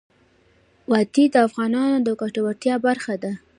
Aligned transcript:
وادي 0.91 1.25
د 1.31 1.35
افغانانو 1.47 1.97
د 2.07 2.09
ګټورتیا 2.21 2.75
برخه 2.87 3.13
ده. 3.23 3.31